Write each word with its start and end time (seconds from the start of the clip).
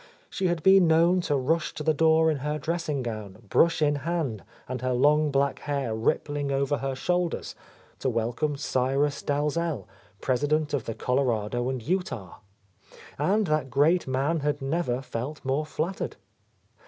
She 0.31 0.47
had 0.47 0.63
been 0.63 0.87
known 0.87 1.21
to 1.21 1.35
rush 1.37 1.75
to 1.75 1.83
the 1.83 1.93
door 1.93 2.31
in 2.31 2.37
her 2.37 2.57
dressing 2.57 3.03
gown, 3.03 3.37
brush 3.47 3.83
in 3.83 3.97
hand 3.97 4.43
and 4.67 4.81
her 4.81 4.93
long 4.93 5.29
black 5.29 5.59
hair 5.59 5.93
rippling 5.93 6.51
over 6.51 6.77
her 6.77 6.95
shoulders, 6.95 7.53
to 7.99 8.09
welcome 8.09 8.55
Cyrus 8.57 9.21
Dalzell, 9.21 9.87
president 10.19 10.73
of 10.73 10.85
the 10.85 10.95
Colorado 10.95 11.69
& 11.71 11.79
Utah; 11.79 12.39
and 13.19 13.45
that 13.45 13.69
great 13.69 14.07
man 14.07 14.39
had 14.39 14.55
A 14.55 14.55
Lost 14.55 14.61
Lady 14.63 14.71
never 14.71 15.01
felt 15.03 15.45
more 15.45 15.67
flattered. 15.67 16.15